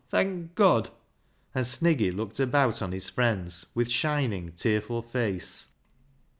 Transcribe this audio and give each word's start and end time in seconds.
thank 0.09 0.55
God!'" 0.55 0.89
and 1.53 1.63
Sniggy 1.63 2.09
looked 2.09 2.39
about 2.39 2.81
on 2.81 2.91
his 2.91 3.07
friends 3.07 3.67
with 3.75 3.91
shining, 3.91 4.49
tearful 4.51 5.03
face. 5.03 5.67